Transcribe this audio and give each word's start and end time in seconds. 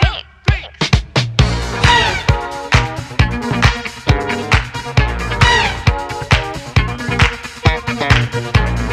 Great. 0.00 0.24
Thanks. 8.32 8.83